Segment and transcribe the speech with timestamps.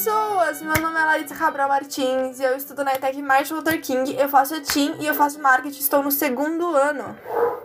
[0.00, 0.62] pessoas!
[0.62, 4.16] Meu nome é Larissa Cabral Martins e eu estudo na ETEC Martin Luther King.
[4.18, 7.14] Eu faço TIM e eu faço marketing, estou no segundo ano.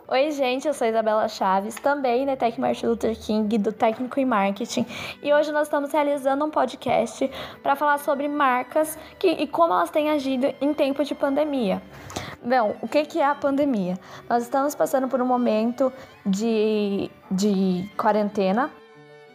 [0.06, 4.26] Oi, gente, eu sou Isabela Chaves, também na ETEC Martin Luther King, do Técnico em
[4.26, 4.86] Marketing.
[5.24, 7.32] E hoje nós estamos realizando um podcast
[7.64, 11.82] para falar sobre marcas que, e como elas têm agido em tempo de pandemia.
[12.44, 13.98] Bom, o que, que é a pandemia?
[14.30, 15.92] Nós estamos passando por um momento
[16.26, 18.70] de, de quarentena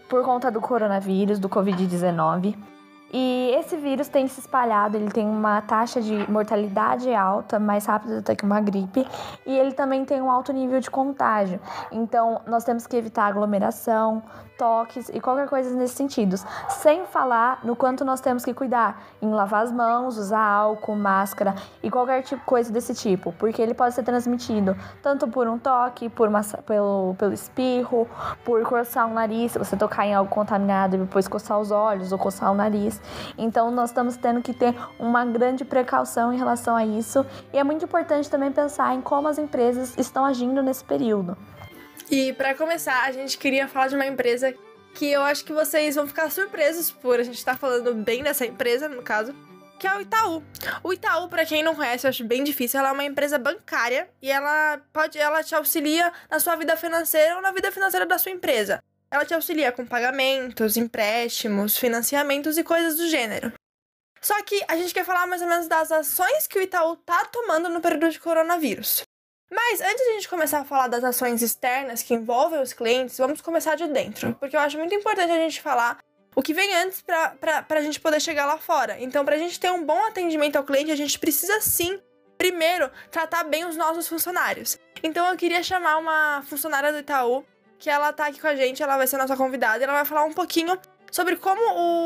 [0.06, 2.68] por conta do coronavírus, do Covid-19.
[3.12, 8.18] E esse vírus tem se espalhado, ele tem uma taxa de mortalidade alta, mais rápida
[8.18, 9.06] até que uma gripe,
[9.44, 11.60] e ele também tem um alto nível de contágio.
[11.90, 14.22] Então, nós temos que evitar aglomeração,
[14.60, 16.36] toques e qualquer coisa nesse sentido.
[16.68, 21.54] Sem falar no quanto nós temos que cuidar em lavar as mãos, usar álcool, máscara
[21.82, 26.10] e qualquer tipo coisa desse tipo, porque ele pode ser transmitido tanto por um toque,
[26.10, 28.06] por uma, pelo, pelo espirro,
[28.44, 32.12] por coçar o nariz, se você tocar em algo contaminado e depois coçar os olhos
[32.12, 32.99] ou coçar o nariz.
[33.36, 37.64] Então nós estamos tendo que ter uma grande precaução em relação a isso e é
[37.64, 41.36] muito importante também pensar em como as empresas estão agindo nesse período.
[42.10, 44.52] E para começar, a gente queria falar de uma empresa
[44.94, 48.22] que eu acho que vocês vão ficar surpresos por a gente estar tá falando bem
[48.22, 49.34] dessa empresa, no caso,
[49.78, 50.42] que é o Itaú.
[50.82, 54.08] O Itaú, para quem não conhece, eu acho bem difícil, ela é uma empresa bancária
[54.20, 58.18] e ela pode, ela te auxilia na sua vida financeira ou na vida financeira da
[58.18, 58.82] sua empresa.
[59.12, 63.52] Ela te auxilia com pagamentos, empréstimos, financiamentos e coisas do gênero.
[64.20, 67.24] Só que a gente quer falar mais ou menos das ações que o Itaú tá
[67.24, 69.02] tomando no período de coronavírus.
[69.50, 73.18] Mas antes de a gente começar a falar das ações externas que envolvem os clientes,
[73.18, 75.98] vamos começar de dentro, porque eu acho muito importante a gente falar
[76.36, 78.96] o que vem antes para a gente poder chegar lá fora.
[79.00, 82.00] Então, para a gente ter um bom atendimento ao cliente, a gente precisa sim,
[82.38, 84.78] primeiro, tratar bem os nossos funcionários.
[85.02, 87.44] Então, eu queria chamar uma funcionária do Itaú,
[87.80, 90.04] que ela tá aqui com a gente, ela vai ser nossa convidada, e ela vai
[90.04, 90.78] falar um pouquinho
[91.10, 91.60] sobre como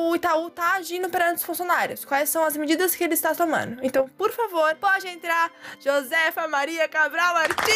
[0.09, 3.81] o Itaú está agindo perante os funcionários, quais são as medidas que ele está tomando.
[3.83, 7.75] Então, por favor, pode entrar Josefa Maria Cabral Martins!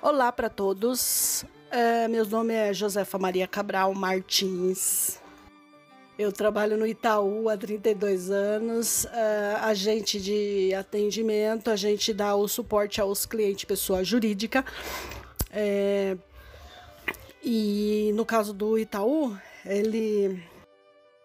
[0.00, 5.20] Olá para todos, é, meu nome é Josefa Maria Cabral Martins.
[6.18, 12.48] Eu trabalho no Itaú há 32 anos, é, agente de atendimento, a gente dá o
[12.48, 14.64] suporte aos clientes, pessoa jurídica.
[15.52, 16.16] É,
[17.40, 20.42] e no caso do Itaú, ele,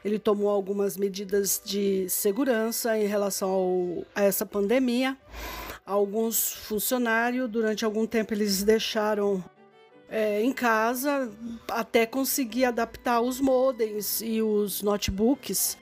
[0.05, 5.17] ele tomou algumas medidas de segurança em relação ao, a essa pandemia.
[5.83, 9.43] Alguns funcionários, durante algum tempo, eles deixaram
[10.13, 11.31] é, em casa
[11.72, 15.75] até conseguir adaptar os modems e os notebooks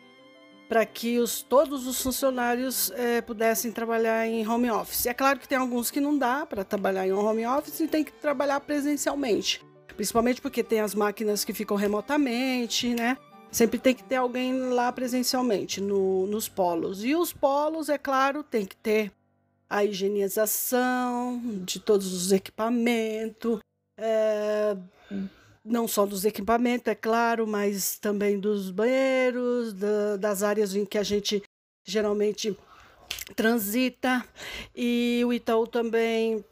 [0.69, 5.05] para que os, todos os funcionários é, pudessem trabalhar em home office.
[5.05, 8.05] É claro que tem alguns que não dá para trabalhar em home office e tem
[8.05, 9.61] que trabalhar presencialmente.
[9.97, 13.17] Principalmente porque tem as máquinas que ficam remotamente, né?
[13.51, 17.03] Sempre tem que ter alguém lá presencialmente no, nos polos.
[17.03, 19.11] E os polos, é claro, tem que ter
[19.69, 23.59] a higienização de todos os equipamentos,
[24.01, 24.75] é,
[25.63, 30.97] não só dos equipamentos, é claro, mas também dos banheiros, da, das áreas em que
[30.97, 31.41] a gente
[31.85, 32.57] geralmente
[33.35, 34.25] transita.
[34.75, 36.43] E o Itaú também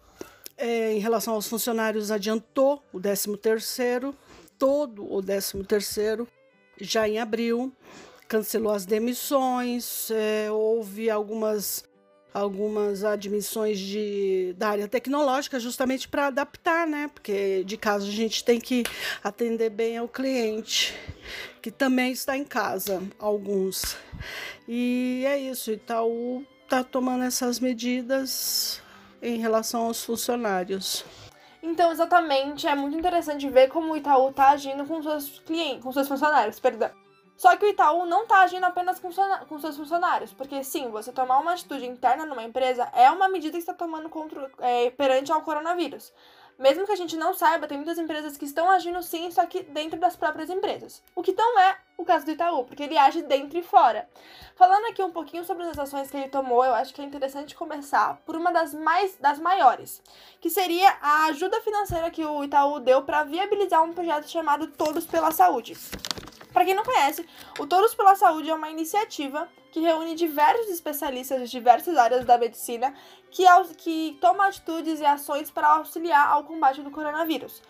[0.55, 4.13] é, em relação aos funcionários, adiantou o 13º,
[4.57, 6.27] todo o 13º,
[6.79, 7.73] já em abril,
[8.27, 11.83] cancelou as demissões, é, houve algumas
[12.33, 17.09] algumas admissões de, da área tecnológica justamente para adaptar, né?
[17.13, 18.83] Porque de casa a gente tem que
[19.23, 20.95] atender bem ao cliente,
[21.61, 23.97] que também está em casa, alguns.
[24.67, 28.81] E é isso, Itaú está tomando essas medidas
[29.21, 31.03] em relação aos funcionários.
[31.61, 35.91] Então, exatamente, é muito interessante ver como o Itaú está agindo com seus clientes, com
[35.91, 36.91] seus funcionários, perdão.
[37.39, 39.09] Só que o Itaú não está agindo apenas com,
[39.47, 43.53] com seus funcionários, porque sim, você tomar uma atitude interna numa empresa é uma medida
[43.53, 46.11] que está tomando contra, é, perante ao coronavírus.
[46.57, 49.63] Mesmo que a gente não saiba, tem muitas empresas que estão agindo sim, só que
[49.63, 51.01] dentro das próprias empresas.
[51.15, 54.09] O que não é o caso do Itaú, porque ele age dentro e fora.
[54.57, 57.55] Falando aqui um pouquinho sobre as ações que ele tomou, eu acho que é interessante
[57.55, 60.01] começar por uma das mais das maiores,
[60.41, 65.05] que seria a ajuda financeira que o Itaú deu para viabilizar um projeto chamado Todos
[65.05, 65.77] pela Saúde.
[66.51, 67.27] Para quem não conhece,
[67.59, 72.37] o Todos pela Saúde é uma iniciativa que reúne diversos especialistas de diversas áreas da
[72.37, 72.93] medicina
[73.29, 73.43] que,
[73.77, 77.61] que tomam atitudes e ações para auxiliar ao combate do coronavírus.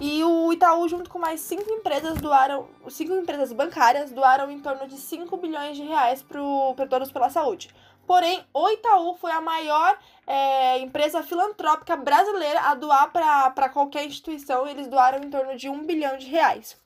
[0.00, 4.86] E o Itaú, junto com mais cinco empresas doaram, cinco empresas bancárias, doaram em torno
[4.86, 7.68] de 5 bilhões de reais para Todos pela Saúde.
[8.06, 14.66] Porém, o Itaú foi a maior é, empresa filantrópica brasileira a doar para qualquer instituição.
[14.66, 16.80] Eles doaram em torno de um bilhão de reais.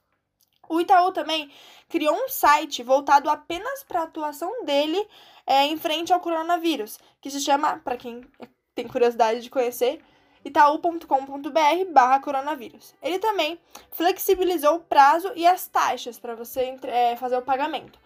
[0.73, 1.51] O Itaú também
[1.87, 5.07] criou um site voltado apenas para a atuação dele
[5.47, 8.23] é, em frente ao coronavírus, que se chama, para quem
[8.75, 10.03] tem curiosidade de conhecer,
[10.43, 12.95] itaú.com.br barra coronavírus.
[13.03, 13.61] Ele também
[13.91, 17.99] flexibilizou o prazo e as taxas para você é, fazer o pagamento.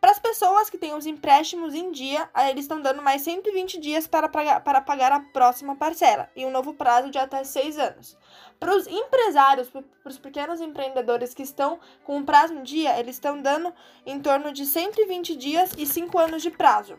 [0.00, 4.06] Para as pessoas que têm os empréstimos em dia, eles estão dando mais 120 dias
[4.06, 8.18] para pagar, para pagar a próxima parcela e um novo prazo de até 6 anos.
[8.60, 13.16] Para os empresários, para os pequenos empreendedores que estão com um prazo em dia, eles
[13.16, 13.72] estão dando
[14.04, 16.98] em torno de 120 dias e 5 anos de prazo.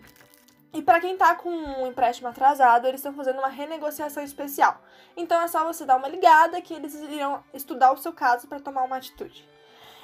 [0.75, 4.81] E para quem está com um empréstimo atrasado, eles estão fazendo uma renegociação especial.
[5.15, 8.59] Então é só você dar uma ligada que eles irão estudar o seu caso para
[8.59, 9.47] tomar uma atitude.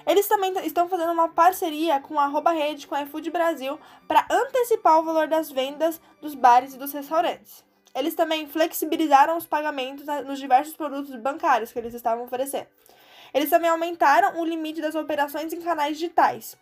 [0.06, 4.25] Eles também estão fazendo uma parceria com a Arroba Rede, com a iFood Brasil, para
[4.30, 7.63] antecipar o valor das vendas dos bares e dos restaurantes.
[7.94, 12.68] Eles também flexibilizaram os pagamentos nos diversos produtos bancários que eles estavam oferecendo.
[13.33, 16.57] Eles também aumentaram o limite das operações em canais digitais.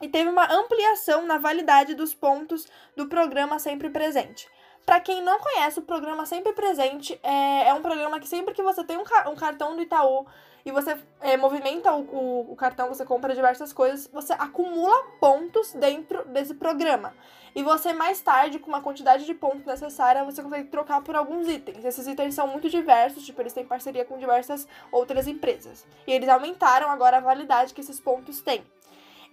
[0.00, 2.66] E teve uma ampliação na validade dos pontos
[2.96, 4.48] do programa Sempre Presente.
[4.84, 8.62] Para quem não conhece, o programa Sempre Presente é, é um programa que sempre que
[8.62, 10.26] você tem um, ca um cartão do Itaú
[10.64, 15.72] e você é, movimenta o, o, o, cartão, você compra diversas coisas, você acumula pontos
[15.72, 17.14] dentro desse programa.
[17.54, 21.48] E você, mais tarde, com uma quantidade de pontos necessária, você consegue trocar por alguns
[21.48, 21.84] itens.
[21.84, 25.86] Esses itens são muito diversos, tipo, eles têm parceria com diversas outras empresas.
[26.06, 28.64] E eles aumentaram agora a validade que esses pontos têm.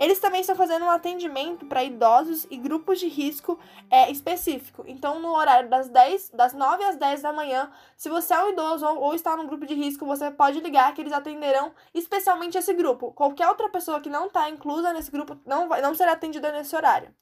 [0.02, 4.84] Eles também estão fazendo um atendimento para idosos e grupos de risco é, específico.
[4.88, 8.50] Então, no horário das 10, das 9 às 10 da manhã, se você é um
[8.50, 12.58] idoso ou, ou está num grupo de risco, você pode ligar que eles atenderão especialmente
[12.58, 13.12] esse grupo.
[13.12, 16.76] Qualquer outra pessoa que não está inclusa nesse grupo não, vai, não será atendida nesse
[16.76, 17.14] horário.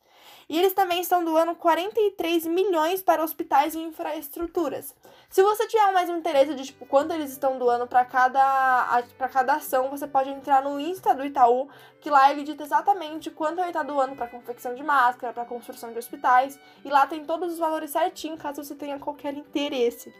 [0.47, 4.95] E eles também estão doando 43 milhões para hospitais e infraestruturas.
[5.29, 9.53] Se você tiver mais interesse de tipo, quanto eles estão doando para cada, para cada
[9.53, 11.69] ação, você pode entrar no Insta do Itaú,
[12.01, 15.91] que lá ele dita exatamente quanto ele está doando para confecção de máscara, para construção
[15.91, 20.11] de hospitais, e lá tem todos os valores certinho, caso você tenha qualquer interesse.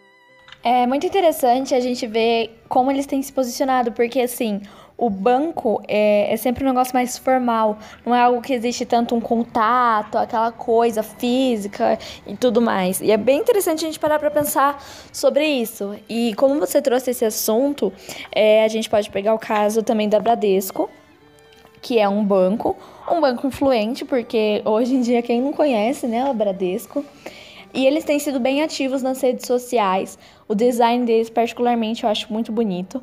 [0.62, 4.62] É muito interessante a gente ver como eles têm se posicionado, porque assim,
[5.00, 9.16] o banco é, é, sempre um negócio mais formal, não é algo que existe tanto
[9.16, 11.98] um contato, aquela coisa física
[12.28, 13.00] e tudo mais.
[13.00, 15.96] E é bem interessante a gente parar para pensar sobre isso.
[16.10, 17.94] E como você trouxe esse assunto,
[18.30, 20.90] é, a gente pode pegar o caso também da Bradesco,
[21.82, 22.76] que é um banco,
[23.10, 27.06] um banco influente, porque hoje em dia quem não conhece, né, o Bradesco.
[27.74, 30.20] E eles têm sido bem ativos nas redes sociais.
[30.46, 33.02] O design deles, particularmente, eu acho muito bonito.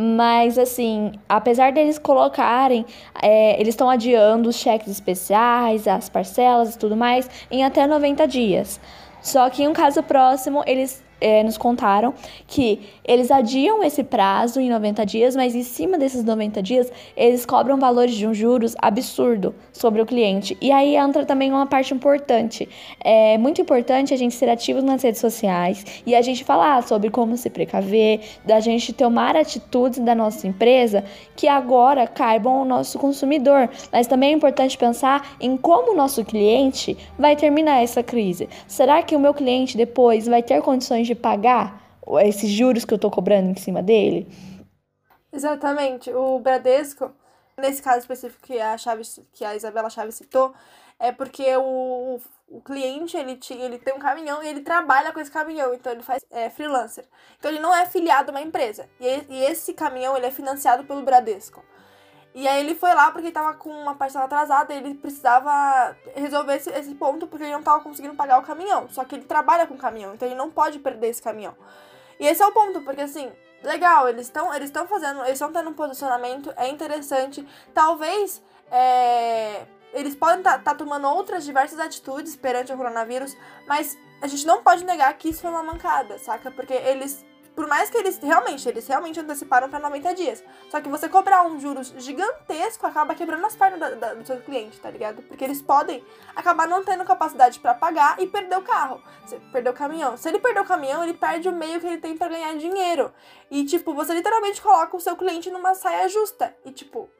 [0.00, 2.86] Mas, assim, apesar deles colocarem,
[3.20, 8.28] é, eles estão adiando os cheques especiais, as parcelas e tudo mais, em até 90
[8.28, 8.78] dias.
[9.20, 12.14] Só que em um caso próximo, eles é, nos contaram
[12.46, 17.44] que eles adiam esse prazo em 90 dias, mas em cima desses 90 dias, eles
[17.44, 20.56] cobram valores de um juros absurdo sobre o cliente.
[20.60, 22.68] E aí entra também uma parte importante.
[23.00, 27.10] É muito importante a gente ser ativo nas redes sociais e a gente falar sobre
[27.10, 31.04] como se precaver, da gente tomar atitudes da nossa empresa
[31.34, 33.68] que agora caibam ao nosso consumidor.
[33.92, 38.48] Mas também é importante pensar em como o nosso cliente vai terminar essa crise.
[38.66, 41.82] Será que o meu cliente depois vai ter condições de pagar
[42.22, 44.26] esses juros que eu tô cobrando em cima dele?
[45.32, 46.10] Exatamente.
[46.12, 47.10] O Bradesco,
[47.56, 48.76] nesse caso específico que a,
[49.32, 50.54] que a Isabela Chaves citou,
[50.98, 55.30] é porque o, o cliente ele, ele tem um caminhão e ele trabalha com esse
[55.30, 57.04] caminhão, então ele faz é, freelancer.
[57.38, 58.88] Então ele não é filiado a uma empresa.
[59.00, 61.62] E, e esse caminhão ele é financiado pelo Bradesco.
[62.38, 66.54] E aí ele foi lá porque ele tava com uma parcela atrasada ele precisava resolver
[66.54, 68.88] esse, esse ponto porque ele não tava conseguindo pagar o caminhão.
[68.90, 71.56] Só que ele trabalha com caminhão, então ele não pode perder esse caminhão.
[72.20, 75.50] E esse é o ponto, porque assim, legal, eles estão eles estão fazendo, eles estão
[75.50, 77.44] tendo um posicionamento, é interessante.
[77.74, 78.40] Talvez
[78.70, 84.28] é, eles podem estar tá, tá tomando outras diversas atitudes perante o coronavírus, mas a
[84.28, 86.52] gente não pode negar que isso foi uma mancada, saca?
[86.52, 87.26] Porque eles
[87.58, 90.44] por mais que eles realmente, eles realmente anteciparam para 90 dias.
[90.70, 94.40] Só que você cobrar um juros gigantesco acaba quebrando as pernas da, da, do seu
[94.40, 95.22] cliente, tá ligado?
[95.22, 96.04] Porque eles podem
[96.36, 99.02] acabar não tendo capacidade para pagar e perder o carro,
[99.50, 100.16] perder o caminhão.
[100.16, 103.12] Se ele perder o caminhão, ele perde o meio que ele tem para ganhar dinheiro.
[103.50, 106.54] E, tipo, você literalmente coloca o seu cliente numa saia justa.
[106.64, 107.10] E, tipo,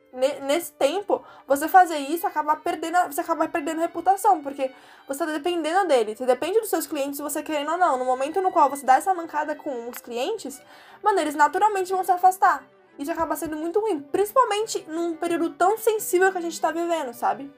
[0.43, 4.71] nesse tempo, você fazer isso acaba perdendo, você acaba perdendo reputação, porque
[5.07, 6.17] você tá dependendo dele.
[6.17, 7.99] Você depende dos seus clientes, você querendo ou não.
[7.99, 10.61] No momento no qual você dá essa mancada com os clientes,
[11.03, 12.65] mano, eles naturalmente vão se afastar.
[12.99, 17.15] Isso acaba sendo muito ruim, principalmente num período tão sensível que a gente tá vivendo,
[17.15, 17.53] sabe?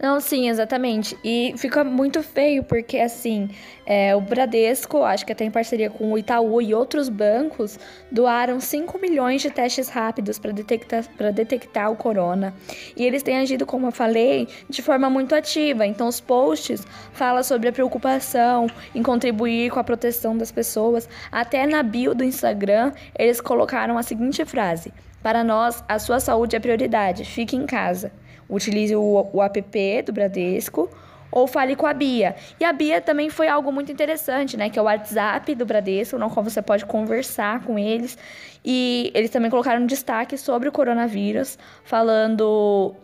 [0.00, 1.16] Não, sim, exatamente.
[1.24, 3.48] E fica muito feio, porque assim,
[3.86, 7.78] é, o Bradesco, acho que até em parceria com o Itaú e outros bancos,
[8.10, 12.54] doaram 5 milhões de testes rápidos para detectar, detectar o corona.
[12.96, 15.86] E eles têm agido, como eu falei, de forma muito ativa.
[15.86, 21.08] Então, os posts falam sobre a preocupação em contribuir com a proteção das pessoas.
[21.30, 24.92] Até na bio do Instagram, eles colocaram a seguinte frase:
[25.22, 28.12] Para nós, a sua saúde é prioridade, fique em casa
[28.48, 30.90] utilize o, o app do Bradesco
[31.34, 32.36] ou fale com a Bia.
[32.60, 34.70] E a Bia também foi algo muito interessante, né?
[34.70, 38.16] Que é o WhatsApp do Bradesco, no qual você pode conversar com eles.
[38.64, 42.94] E eles também colocaram um destaque sobre o coronavírus, falando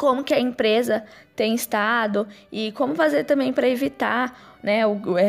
[0.00, 1.04] como que a empresa
[1.36, 4.80] tem estado e como fazer também para evitar né,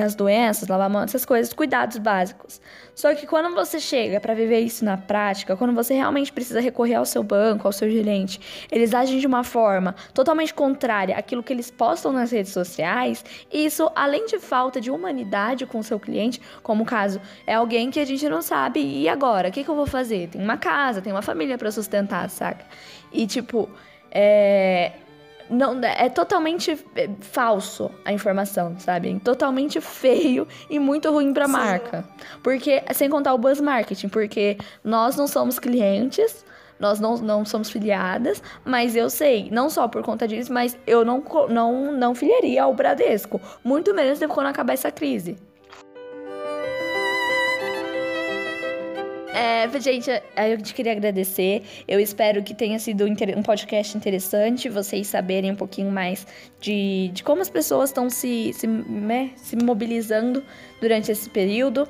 [0.01, 2.61] as doenças, lavar mão, essas coisas, cuidados básicos.
[2.95, 6.95] Só que quando você chega para viver isso na prática, quando você realmente precisa recorrer
[6.95, 8.39] ao seu banco, ao seu gerente,
[8.71, 13.65] eles agem de uma forma totalmente contrária àquilo que eles postam nas redes sociais, e
[13.65, 17.91] isso, além de falta de humanidade com o seu cliente, como o caso é alguém
[17.91, 19.49] que a gente não sabe, e agora?
[19.49, 20.29] O que, que eu vou fazer?
[20.29, 22.65] Tem uma casa, tem uma família para sustentar, saca?
[23.11, 23.69] E tipo,
[24.11, 24.91] é,
[25.49, 29.19] não é totalmente é, falso a informação, sabe?
[29.19, 32.05] Totalmente feio e muito ruim para a marca.
[32.41, 36.45] Porque sem contar o buzz marketing, porque nós não somos clientes,
[36.79, 41.05] nós não, não somos filiadas, mas eu sei, não só por conta disso, mas eu
[41.05, 45.37] não não não filiaria ao Bradesco, muito menos quando acabar essa crise.
[49.41, 51.63] É, gente, a gente queria agradecer.
[51.87, 56.27] Eu espero que tenha sido um podcast interessante, vocês saberem um pouquinho mais
[56.59, 60.43] de, de como as pessoas estão se, se, né, se mobilizando
[60.79, 61.89] durante esse período.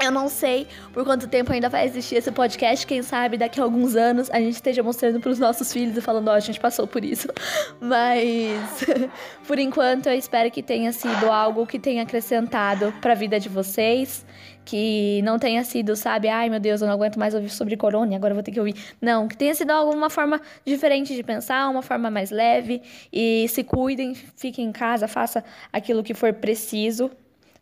[0.00, 2.86] Eu não sei por quanto tempo ainda vai existir esse podcast.
[2.86, 6.00] Quem sabe daqui a alguns anos a gente esteja mostrando para os nossos filhos e
[6.00, 7.28] falando: ó, oh, a gente passou por isso.
[7.80, 8.86] Mas
[9.46, 13.48] por enquanto eu espero que tenha sido algo que tenha acrescentado para a vida de
[13.48, 14.24] vocês
[14.68, 18.14] que não tenha sido, sabe, ai meu Deus, eu não aguento mais ouvir sobre corona,
[18.14, 18.74] agora eu vou ter que ouvir.
[19.00, 23.64] Não, que tenha sido alguma forma diferente de pensar, uma forma mais leve e se
[23.64, 27.10] cuidem, fiquem em casa, faça aquilo que for preciso,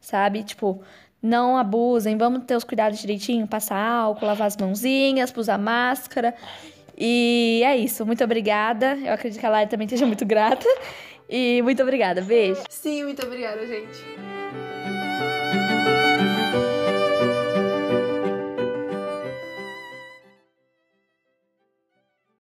[0.01, 0.43] sabe?
[0.43, 0.83] Tipo,
[1.23, 6.35] não abusem, vamos ter os cuidados direitinho, passar álcool, lavar as mãozinhas, usar máscara.
[6.99, 8.97] E é isso, muito obrigada.
[8.97, 10.67] Eu acredito que a Lara também esteja muito grata.
[11.31, 12.63] E muito obrigada, beijo.
[12.69, 14.36] Sim, muito obrigada, gente.